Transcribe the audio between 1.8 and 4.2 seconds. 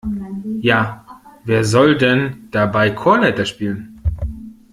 denn dabei Chorleiter spielen?